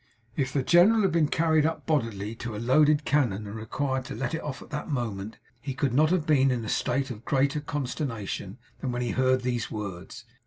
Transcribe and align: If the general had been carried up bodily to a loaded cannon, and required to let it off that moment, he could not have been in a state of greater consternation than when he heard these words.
If 0.35 0.51
the 0.51 0.63
general 0.63 1.03
had 1.03 1.11
been 1.11 1.27
carried 1.27 1.63
up 1.63 1.85
bodily 1.85 2.33
to 2.37 2.55
a 2.55 2.57
loaded 2.57 3.05
cannon, 3.05 3.45
and 3.45 3.55
required 3.55 4.03
to 4.05 4.15
let 4.15 4.33
it 4.33 4.41
off 4.41 4.67
that 4.67 4.89
moment, 4.89 5.37
he 5.59 5.75
could 5.75 5.93
not 5.93 6.09
have 6.09 6.25
been 6.25 6.49
in 6.49 6.65
a 6.65 6.69
state 6.69 7.11
of 7.11 7.23
greater 7.23 7.59
consternation 7.59 8.57
than 8.79 8.91
when 8.91 9.03
he 9.03 9.11
heard 9.11 9.41
these 9.43 9.69
words. 9.69 10.25